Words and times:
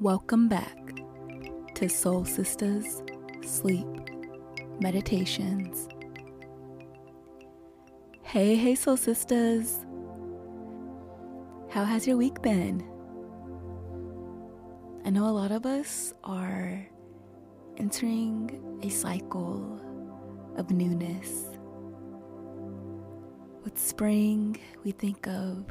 Welcome 0.00 0.48
back 0.48 0.76
to 1.76 1.88
Soul 1.88 2.24
Sistas 2.24 3.00
Sleep 3.42 3.86
Meditations. 4.78 5.88
Hey, 8.22 8.56
hey, 8.56 8.74
Soul 8.74 8.98
Sisters. 8.98 9.86
How 11.70 11.84
has 11.84 12.06
your 12.06 12.18
week 12.18 12.42
been? 12.42 12.86
I 15.06 15.08
know 15.08 15.28
a 15.28 15.32
lot 15.32 15.50
of 15.50 15.64
us 15.64 16.12
are 16.24 16.86
entering 17.78 18.78
a 18.82 18.90
cycle 18.90 19.80
of 20.58 20.70
newness. 20.70 21.56
With 23.64 23.78
spring, 23.78 24.58
we 24.84 24.90
think 24.90 25.26
of 25.26 25.64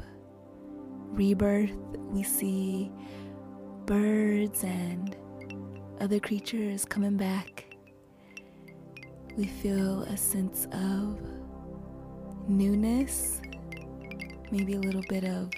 rebirth, 1.12 1.76
we 2.10 2.24
see 2.24 2.90
birds 3.86 4.64
and 4.64 5.16
other 6.00 6.18
creatures 6.18 6.84
coming 6.84 7.16
back. 7.16 7.64
We 9.36 9.46
feel 9.46 10.02
a 10.02 10.16
sense 10.16 10.66
of 10.72 11.20
newness, 12.48 13.40
maybe 14.50 14.74
a 14.74 14.80
little 14.80 15.04
bit 15.08 15.24
of 15.24 15.50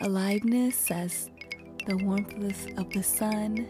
aliveness 0.00 0.90
as 0.90 1.30
the 1.86 1.96
warmth 1.98 2.34
of 2.78 2.90
the 2.90 3.02
sun 3.02 3.68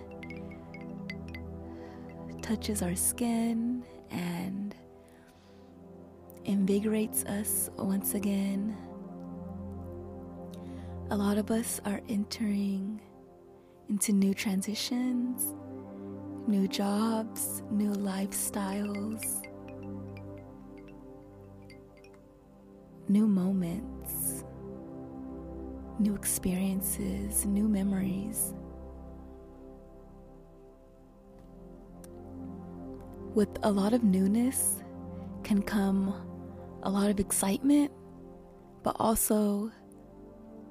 touches 2.41 2.81
our 2.81 2.95
skin 2.95 3.85
and 4.11 4.75
invigorates 6.47 7.25
us 7.25 7.69
once 7.77 8.15
again. 8.15 8.75
A 11.11 11.17
lot 11.17 11.37
of 11.37 11.51
us 11.51 11.79
are 11.85 12.01
entering 12.09 13.01
into 13.93 14.11
new 14.11 14.33
transitions, 14.33 15.55
new 16.47 16.67
jobs, 16.67 17.63
new 17.71 17.93
lifestyles, 17.93 19.47
new 23.11 23.27
moments, 23.27 24.45
new 25.99 26.15
experiences, 26.15 27.45
new 27.45 27.69
memories. 27.69 28.55
With 33.35 33.51
a 33.63 33.71
lot 33.71 33.93
of 33.93 34.03
newness 34.03 34.83
can 35.45 35.61
come 35.61 36.15
a 36.83 36.89
lot 36.89 37.11
of 37.11 37.21
excitement, 37.21 37.93
but 38.83 38.97
also 38.99 39.71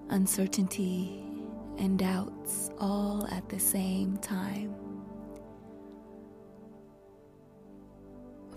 uncertainty 0.09 1.30
and 1.81 1.97
doubts 1.97 2.69
all 2.79 3.27
at 3.31 3.49
the 3.49 3.59
same 3.59 4.15
time. 4.17 4.75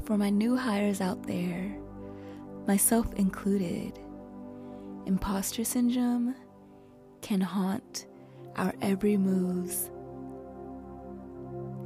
For 0.04 0.18
my 0.18 0.28
new 0.28 0.56
hires 0.56 1.00
out 1.00 1.26
there, 1.26 1.74
myself 2.66 3.12
included, 3.14 3.98
imposter 5.06 5.64
syndrome 5.64 6.34
can 7.22 7.40
haunt 7.40 8.06
our 8.56 8.74
every 8.82 9.16
moves 9.16 9.90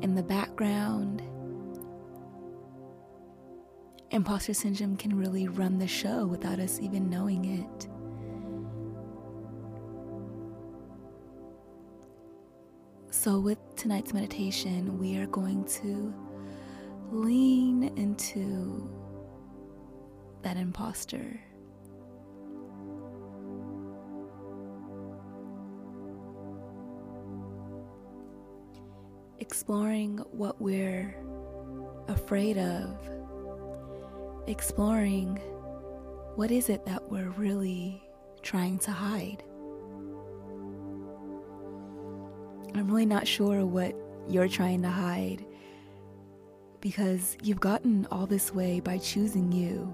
in 0.02 0.16
the 0.16 0.22
background. 0.24 1.22
Imposter 4.10 4.54
syndrome 4.54 4.96
can 4.96 5.16
really 5.16 5.46
run 5.46 5.78
the 5.78 5.86
show 5.86 6.26
without 6.26 6.58
us 6.58 6.80
even 6.80 7.08
knowing 7.08 7.44
it. 7.44 7.87
So, 13.20 13.40
with 13.40 13.58
tonight's 13.74 14.14
meditation, 14.14 14.96
we 14.96 15.16
are 15.18 15.26
going 15.26 15.64
to 15.82 16.14
lean 17.10 17.90
into 17.96 18.88
that 20.42 20.56
imposter. 20.56 21.40
Exploring 29.40 30.18
what 30.30 30.62
we're 30.62 31.16
afraid 32.06 32.56
of, 32.56 33.00
exploring 34.46 35.38
what 36.36 36.52
is 36.52 36.68
it 36.68 36.86
that 36.86 37.10
we're 37.10 37.30
really 37.30 38.00
trying 38.42 38.78
to 38.78 38.92
hide. 38.92 39.42
Really 42.88 43.04
not 43.04 43.28
sure 43.28 43.66
what 43.66 43.94
you're 44.30 44.48
trying 44.48 44.80
to 44.80 44.88
hide 44.88 45.44
because 46.80 47.36
you've 47.42 47.60
gotten 47.60 48.08
all 48.10 48.26
this 48.26 48.54
way 48.54 48.80
by 48.80 48.96
choosing 48.96 49.52
you. 49.52 49.92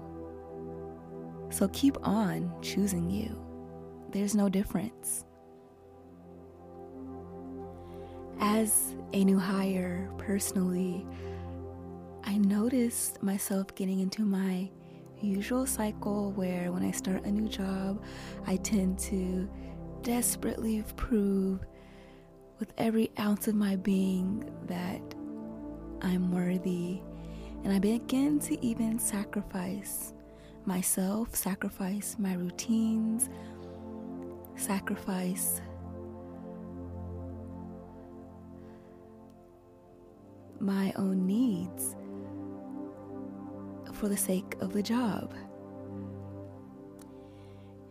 So 1.49 1.67
keep 1.73 1.97
on 2.07 2.49
choosing 2.61 3.09
you. 3.09 3.37
There's 4.11 4.33
no 4.33 4.47
difference. 4.47 5.25
As 8.39 8.95
a 9.11 9.25
new 9.25 9.39
hire, 9.39 10.09
personally, 10.17 11.05
I 12.23 12.37
noticed 12.37 13.21
myself 13.21 13.75
getting 13.75 13.99
into 13.99 14.21
my 14.21 14.69
usual 15.21 15.65
cycle 15.65 16.31
where 16.31 16.71
when 16.71 16.83
I 16.83 16.91
start 16.91 17.25
a 17.25 17.31
new 17.31 17.49
job, 17.49 18.01
I 18.47 18.55
tend 18.55 18.99
to 18.99 19.49
desperately 20.01 20.81
prove 20.95 21.59
with 22.59 22.71
every 22.77 23.11
ounce 23.19 23.47
of 23.47 23.55
my 23.55 23.75
being 23.75 24.49
that 24.67 25.01
I'm 26.01 26.31
worthy. 26.31 27.01
And 27.63 27.73
I 27.73 27.79
begin 27.79 28.39
to 28.41 28.63
even 28.63 28.99
sacrifice 28.99 30.13
myself, 30.65 31.35
sacrifice 31.35 32.15
my 32.19 32.33
routines, 32.33 33.29
sacrifice 34.55 35.61
my 40.59 40.93
own 40.95 41.25
needs 41.25 41.95
for 43.93 44.09
the 44.09 44.17
sake 44.17 44.55
of 44.61 44.73
the 44.73 44.83
job. 44.83 45.33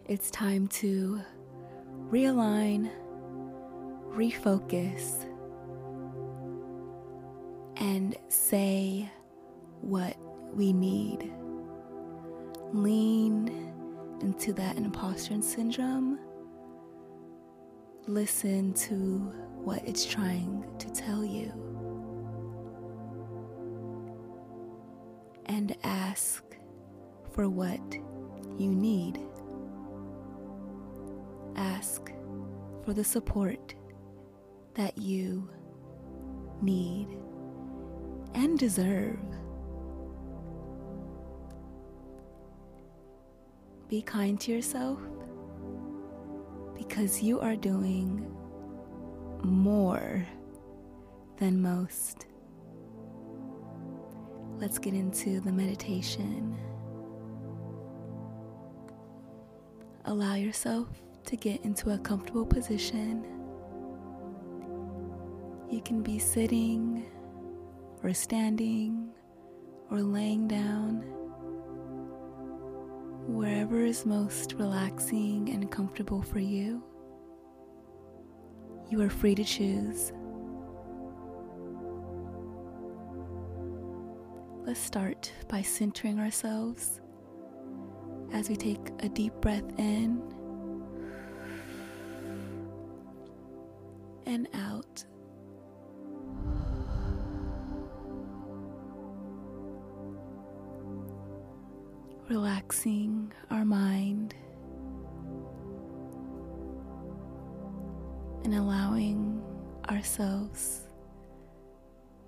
It's 0.06 0.30
time 0.30 0.68
to 0.68 1.20
realign 2.10 2.90
refocus 4.14 5.26
and 7.76 8.16
say 8.28 9.10
what 9.80 10.16
we 10.54 10.72
need. 10.72 11.32
Lean 12.72 13.72
into 14.20 14.52
that 14.52 14.76
imposter 14.76 15.40
syndrome. 15.42 16.18
Listen 18.06 18.72
to 18.74 19.18
what 19.64 19.82
it's 19.86 20.04
trying 20.04 20.64
to 20.78 20.90
tell 20.90 21.24
you. 21.24 21.52
And 25.46 25.76
ask 25.82 26.44
for 27.32 27.48
what 27.48 27.80
you 28.58 28.68
need. 28.68 29.20
Ask 31.56 32.12
for 32.84 32.92
the 32.92 33.04
support 33.04 33.74
that 34.74 34.98
you 34.98 35.48
need 36.60 37.08
and 38.34 38.58
deserve. 38.58 39.18
Be 43.88 44.02
kind 44.02 44.40
to 44.40 44.52
yourself 44.52 44.98
because 46.76 47.22
you 47.22 47.40
are 47.40 47.56
doing 47.56 48.26
more 49.42 50.26
than 51.36 51.60
most. 51.60 52.26
Let's 54.58 54.78
get 54.78 54.94
into 54.94 55.40
the 55.40 55.52
meditation. 55.52 56.56
Allow 60.06 60.34
yourself 60.34 60.88
to 61.26 61.36
get 61.36 61.64
into 61.64 61.90
a 61.90 61.98
comfortable 61.98 62.46
position. 62.46 63.43
You 65.70 65.80
can 65.84 66.02
be 66.02 66.18
sitting 66.18 67.04
or 68.02 68.12
standing 68.12 69.08
or 69.90 70.00
laying 70.00 70.46
down, 70.46 71.02
wherever 73.26 73.84
is 73.84 74.06
most 74.06 74.54
relaxing 74.54 75.50
and 75.50 75.70
comfortable 75.70 76.22
for 76.22 76.38
you. 76.38 76.82
You 78.90 79.00
are 79.02 79.10
free 79.10 79.34
to 79.34 79.44
choose. 79.44 80.12
Let's 84.66 84.80
start 84.80 85.32
by 85.48 85.62
centering 85.62 86.18
ourselves 86.18 87.00
as 88.32 88.48
we 88.48 88.56
take 88.56 88.90
a 89.00 89.08
deep 89.08 89.34
breath 89.40 89.64
in 89.78 90.22
and 94.26 94.48
out 94.54 95.04
relaxing 102.34 103.32
our 103.52 103.64
mind 103.64 104.34
and 108.42 108.52
allowing 108.52 109.40
ourselves 109.88 110.88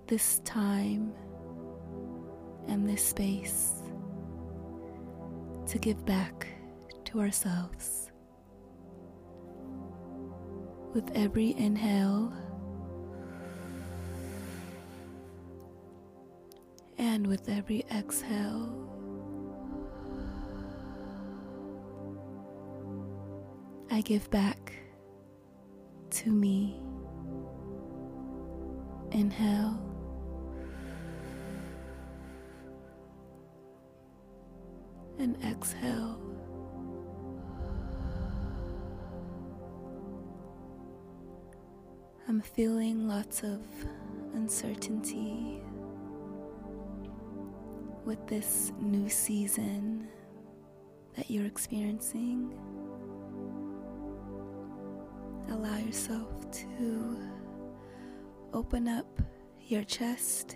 this 0.06 0.38
time 0.44 1.12
and 2.68 2.88
this 2.88 3.04
space 3.04 3.82
to 5.66 5.76
give 5.76 6.06
back 6.06 6.46
to 7.04 7.18
ourselves. 7.18 8.12
With 10.94 11.10
every 11.16 11.56
inhale 11.58 12.32
and 16.96 17.26
with 17.26 17.48
every 17.48 17.84
exhale, 17.90 18.85
I 23.96 24.02
give 24.02 24.30
back 24.30 24.74
to 26.10 26.30
me. 26.30 26.76
Inhale. 29.10 29.80
And 35.18 35.42
exhale. 35.42 36.20
I'm 42.28 42.42
feeling 42.42 43.08
lots 43.08 43.42
of 43.42 43.62
uncertainty 44.34 45.62
with 48.04 48.26
this 48.26 48.72
new 48.78 49.08
season 49.08 50.06
that 51.16 51.30
you're 51.30 51.46
experiencing. 51.46 52.52
Allow 55.56 55.78
yourself 55.78 56.50
to 56.50 57.18
open 58.52 58.88
up 58.88 59.06
your 59.66 59.84
chest 59.84 60.54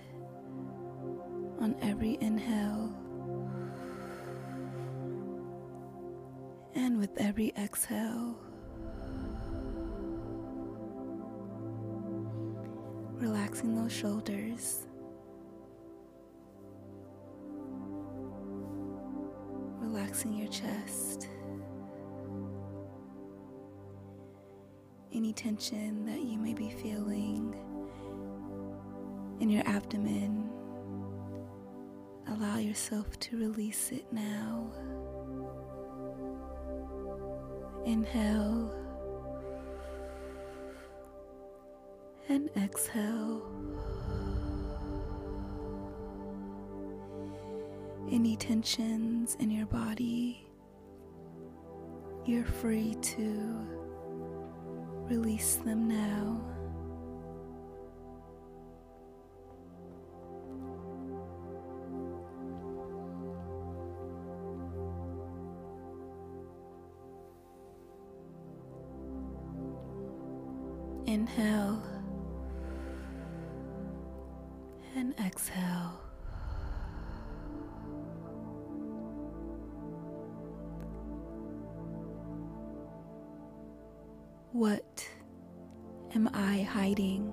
on 1.59 1.75
every 1.81 2.19
inhale 2.21 2.93
and 6.75 6.99
with 6.99 7.17
every 7.17 7.55
exhale. 7.57 8.37
Relaxing 13.15 13.75
those 13.75 13.93
shoulders. 13.93 14.87
Relaxing 19.81 20.35
your 20.35 20.49
chest. 20.49 21.27
Any 25.21 25.35
tension 25.35 26.07
that 26.07 26.23
you 26.23 26.39
may 26.39 26.55
be 26.55 26.71
feeling 26.71 27.55
in 29.39 29.51
your 29.51 29.63
abdomen, 29.69 30.49
allow 32.27 32.57
yourself 32.57 33.21
to 33.21 33.37
release 33.37 33.93
it 33.93 34.11
now. 34.11 34.73
Inhale 37.85 38.75
and 42.31 42.49
exhale. 42.57 43.43
Any 48.11 48.37
tensions 48.37 49.37
in 49.39 49.51
your 49.51 49.67
body, 49.67 50.47
you're 52.25 52.47
free 52.47 52.95
to 53.03 53.80
release 55.11 55.57
them 55.57 55.89
now. 55.89 56.41
Am 86.21 86.29
I 86.35 86.63
hiding? 86.65 87.33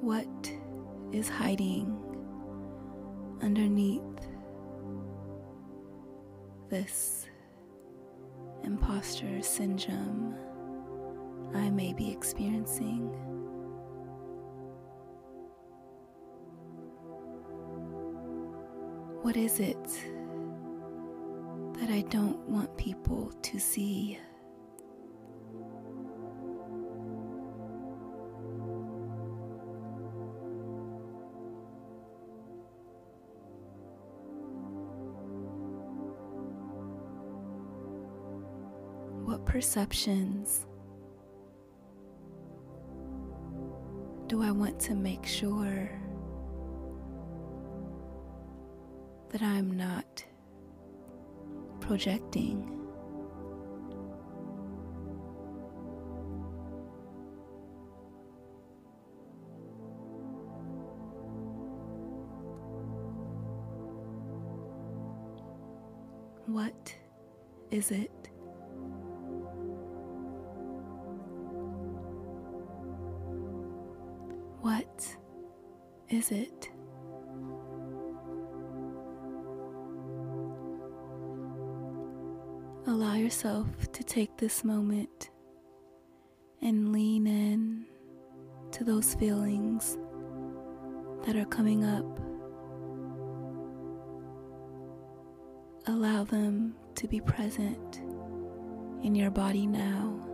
What 0.00 0.52
is 1.12 1.28
hiding 1.28 1.98
underneath 3.42 4.00
this 6.70 7.26
imposter 8.64 9.42
syndrome 9.42 10.34
I 11.54 11.68
may 11.68 11.92
be 11.92 12.10
experiencing. 12.10 13.08
What 19.22 19.36
is 19.36 19.60
it 19.60 20.19
that 21.90 21.96
I 21.96 22.02
don't 22.02 22.38
want 22.48 22.76
people 22.76 23.32
to 23.42 23.58
see? 23.58 24.16
What 39.24 39.44
perceptions 39.44 40.66
do 44.28 44.44
I 44.44 44.52
want 44.52 44.78
to 44.80 44.94
make 44.94 45.26
sure 45.26 45.90
that 49.30 49.42
I'm 49.42 49.76
not 49.76 50.24
projecting? 51.90 52.56
What 66.46 66.94
is 67.72 67.90
it? 67.90 68.29
Yourself 83.42 83.90
to 83.92 84.04
take 84.04 84.36
this 84.36 84.64
moment 84.64 85.30
and 86.60 86.92
lean 86.92 87.26
in 87.26 87.86
to 88.70 88.84
those 88.84 89.14
feelings 89.14 89.96
that 91.24 91.36
are 91.36 91.46
coming 91.46 91.82
up. 91.82 92.04
Allow 95.86 96.24
them 96.24 96.74
to 96.96 97.08
be 97.08 97.20
present 97.20 98.02
in 99.02 99.14
your 99.14 99.30
body 99.30 99.66
now. 99.66 100.29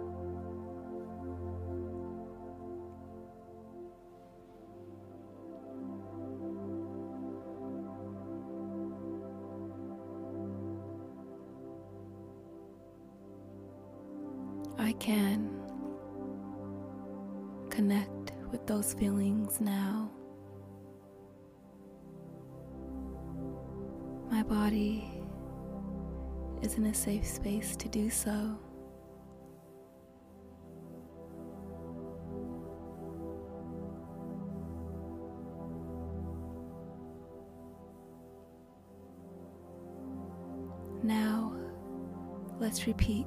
can 15.07 15.49
connect 17.71 18.33
with 18.51 18.67
those 18.67 18.93
feelings 18.95 19.61
now. 19.61 20.11
My 24.29 24.43
body 24.43 25.09
is 26.61 26.75
in 26.75 26.87
a 26.87 26.95
safe 26.95 27.25
space 27.25 27.77
to 27.77 27.89
do 27.89 28.11
so. 28.11 28.59
Now, 41.05 41.53
let's 42.59 42.89
repeat 42.89 43.27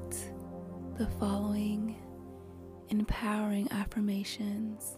the 0.99 1.07
following 1.17 1.95
empowering 2.89 3.71
affirmations 3.71 4.97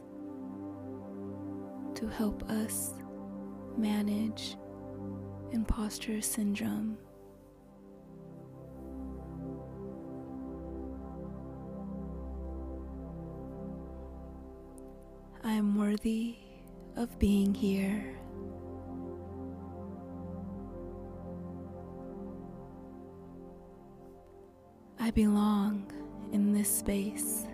to 1.93 2.07
help 2.07 2.41
us 2.49 2.95
manage 3.77 4.55
imposter 5.51 6.19
syndrome. 6.19 6.97
I 15.43 15.51
am 15.51 15.77
worthy 15.77 16.37
of 16.95 17.19
being 17.19 17.53
here. 17.53 18.17
I 24.99 25.11
belong 25.11 25.90
this 26.61 26.77
space. 26.77 27.47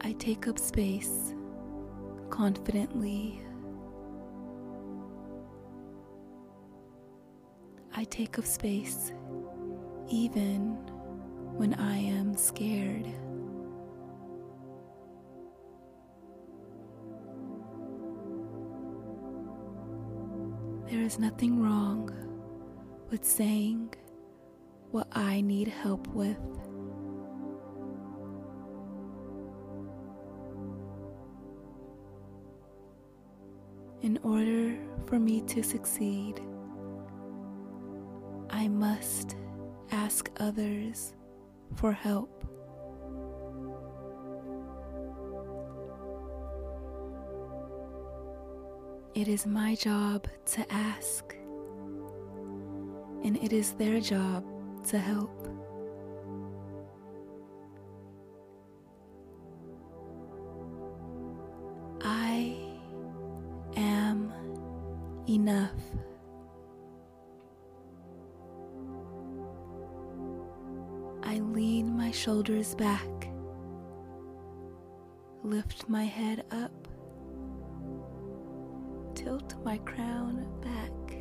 I 0.00 0.10
take 0.18 0.48
up 0.48 0.58
space 0.58 1.32
confidently. 2.28 3.40
I 7.94 8.02
take 8.02 8.36
up 8.40 8.46
space 8.46 9.12
even 10.10 10.72
when 11.56 11.74
I 11.74 11.98
am 11.98 12.36
scared. 12.36 13.06
There 20.90 21.02
is 21.02 21.18
nothing 21.18 21.62
wrong 21.62 22.10
with 23.10 23.22
saying 23.22 23.92
what 24.90 25.06
I 25.12 25.42
need 25.42 25.68
help 25.68 26.06
with. 26.08 26.38
In 34.00 34.18
order 34.22 34.78
for 35.06 35.18
me 35.18 35.42
to 35.42 35.62
succeed, 35.62 36.40
I 38.48 38.68
must 38.68 39.36
ask 39.90 40.30
others 40.38 41.12
for 41.74 41.92
help. 41.92 42.46
It 49.18 49.26
is 49.26 49.46
my 49.48 49.74
job 49.74 50.28
to 50.52 50.72
ask, 50.72 51.34
and 53.24 53.36
it 53.42 53.52
is 53.52 53.72
their 53.72 53.98
job 53.98 54.44
to 54.90 54.98
help. 55.00 55.48
I 62.00 62.56
am 63.76 64.32
enough. 65.28 65.72
I 71.24 71.40
lean 71.40 71.96
my 71.96 72.12
shoulders 72.12 72.76
back, 72.76 73.28
lift 75.42 75.88
my 75.88 76.04
head 76.04 76.44
up 76.52 76.87
tilt 79.28 79.54
my 79.62 79.76
crown 79.78 80.46
back 80.62 81.18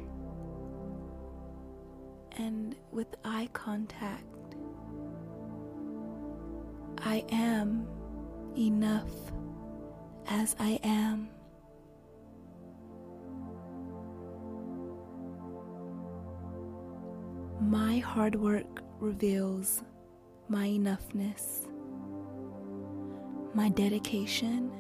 and 2.37 2.73
with 2.93 3.07
eye 3.25 3.49
contact, 3.51 4.55
I 6.99 7.25
am 7.29 7.85
enough 8.57 9.11
as 10.27 10.55
I 10.57 10.79
am. 10.83 11.27
My 17.59 17.97
hard 17.97 18.35
work 18.35 18.83
reveals 19.01 19.83
my 20.47 20.67
enoughness, 20.67 21.67
my 23.53 23.67
dedication, 23.67 24.71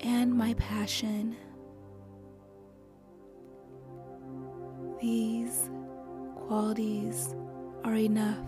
and 0.00 0.32
my 0.32 0.54
passion 0.54 1.36
These 5.02 5.68
qualities 6.36 7.34
are 7.82 7.96
enough. 7.96 8.38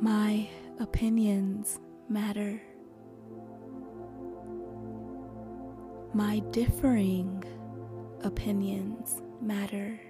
My 0.00 0.48
opinions 0.80 1.80
matter. 2.08 2.62
My 6.14 6.38
differing 6.50 7.44
opinions 8.24 9.20
matter. 9.42 10.00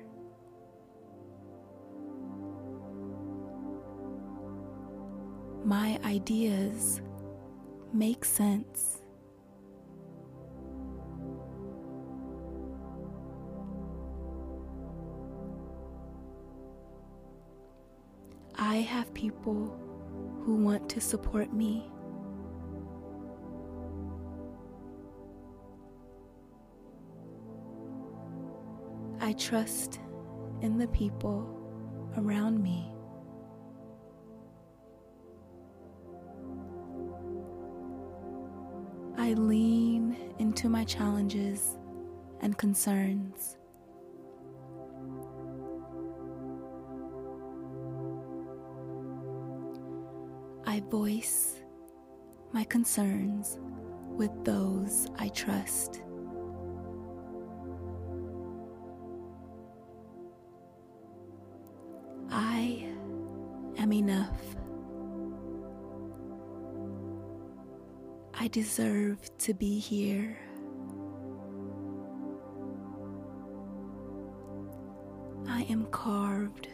My 5.64 5.98
ideas 6.04 7.00
make 7.92 8.24
sense. 8.24 9.02
I 18.56 18.76
have 18.76 19.12
people 19.14 19.78
who 20.44 20.56
want 20.56 20.88
to 20.90 21.00
support 21.00 21.52
me. 21.52 21.90
I 29.20 29.32
trust 29.34 30.00
in 30.62 30.78
the 30.78 30.88
people 30.88 31.48
around 32.16 32.62
me. 32.62 32.92
I 39.20 39.32
lean 39.32 40.16
into 40.38 40.68
my 40.68 40.84
challenges 40.84 41.76
and 42.40 42.56
concerns. 42.56 43.56
I 50.64 50.80
voice 50.88 51.56
my 52.52 52.62
concerns 52.62 53.58
with 54.16 54.30
those 54.44 55.08
I 55.18 55.30
trust. 55.30 56.02
I 68.48 68.50
deserve 68.50 69.18
to 69.40 69.52
be 69.52 69.78
here. 69.78 70.34
I 75.46 75.64
am 75.68 75.84
carved. 75.90 76.68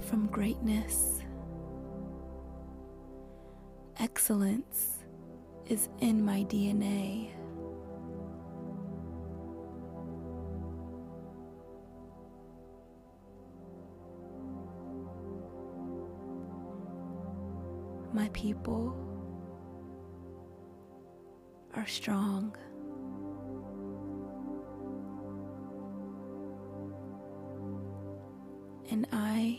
From 0.00 0.26
greatness. 0.26 1.22
Excellence 3.98 4.98
is 5.66 5.88
in 6.00 6.22
my 6.22 6.44
DNA. 6.44 7.30
People 18.34 18.94
are 21.74 21.86
strong. 21.86 22.54
And 28.90 29.06
I 29.12 29.58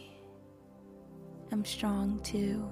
am 1.51 1.65
strong 1.65 2.19
too. 2.19 2.69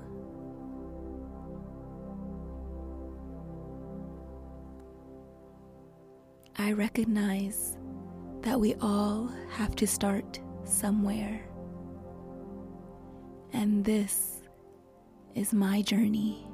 I 6.57 6.73
recognize 6.73 7.77
that 8.41 8.59
we 8.59 8.75
all 8.75 9.31
have 9.49 9.75
to 9.77 9.87
start 9.87 10.39
somewhere. 10.63 11.41
And 13.51 13.83
this 13.83 14.42
is 15.35 15.53
my 15.53 15.81
journey. 15.81 16.45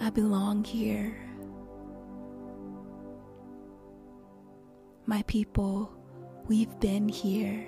I 0.00 0.10
belong 0.10 0.64
here. 0.64 1.16
My 5.06 5.22
people, 5.26 5.90
we've 6.46 6.78
been 6.80 7.08
here. 7.08 7.66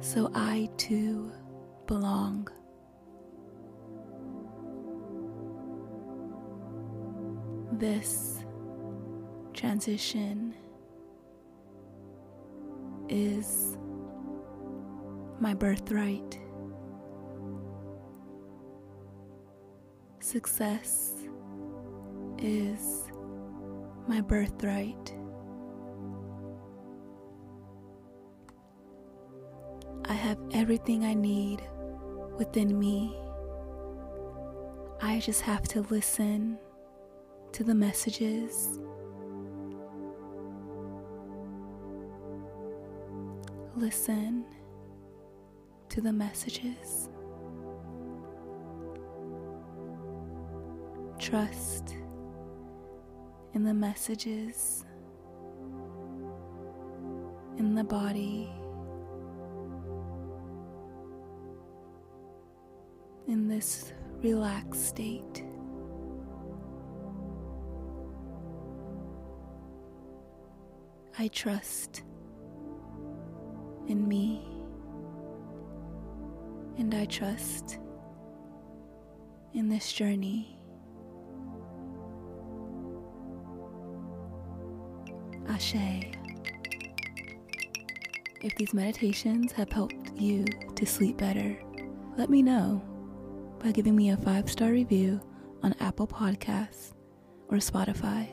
So 0.00 0.30
I 0.34 0.68
too 0.76 1.30
belong. 1.86 2.48
This 7.78 8.38
transition 9.52 10.54
is 13.08 13.76
my 15.40 15.54
birthright. 15.54 16.38
Success 20.20 21.14
is 22.38 23.10
my 24.06 24.20
birthright. 24.20 25.12
I 30.04 30.12
have 30.12 30.38
everything 30.52 31.04
I 31.04 31.14
need 31.14 31.60
within 32.38 32.78
me. 32.78 33.16
I 35.02 35.18
just 35.18 35.40
have 35.40 35.66
to 35.68 35.80
listen 35.90 36.58
to 37.54 37.62
the 37.62 37.74
messages. 37.74 38.80
Listen 43.76 44.44
to 45.88 46.00
the 46.00 46.12
messages. 46.12 47.08
Trust 51.20 51.94
in 53.52 53.62
the 53.62 53.72
messages 53.72 54.84
in 57.56 57.76
the 57.76 57.84
body. 57.84 58.50
in 63.26 63.48
this 63.48 63.92
relaxed 64.22 64.88
state. 64.88 65.44
I 71.16 71.28
trust 71.28 72.02
in 73.86 74.08
me 74.08 74.44
and 76.76 76.92
I 76.92 77.04
trust 77.04 77.78
in 79.52 79.68
this 79.68 79.92
journey. 79.92 80.58
Asé. 85.44 86.14
If 88.42 88.56
these 88.56 88.74
meditations 88.74 89.52
have 89.52 89.70
helped 89.70 90.10
you 90.16 90.44
to 90.74 90.84
sleep 90.84 91.16
better, 91.16 91.56
let 92.16 92.28
me 92.28 92.42
know 92.42 92.82
by 93.62 93.70
giving 93.70 93.94
me 93.94 94.10
a 94.10 94.16
five 94.16 94.50
star 94.50 94.70
review 94.70 95.20
on 95.62 95.74
Apple 95.80 96.08
Podcasts 96.08 96.92
or 97.48 97.58
Spotify. 97.58 98.28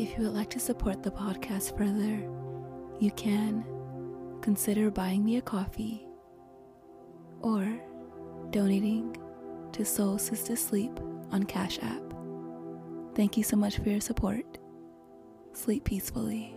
If 0.00 0.16
you 0.16 0.24
would 0.24 0.32
like 0.32 0.48
to 0.50 0.58
support 0.58 1.02
the 1.02 1.10
podcast 1.10 1.76
further, 1.76 2.26
you 3.00 3.10
can 3.10 3.62
consider 4.40 4.90
buying 4.90 5.22
me 5.22 5.36
a 5.36 5.42
coffee 5.42 6.06
or 7.42 7.78
donating 8.48 9.14
to 9.72 9.84
Soul 9.84 10.16
Sistas 10.16 10.56
Sleep 10.56 10.98
on 11.32 11.42
Cash 11.42 11.80
App. 11.82 12.14
Thank 13.14 13.36
you 13.36 13.42
so 13.44 13.58
much 13.58 13.76
for 13.76 13.90
your 13.90 14.00
support. 14.00 14.56
Sleep 15.52 15.84
peacefully. 15.84 16.56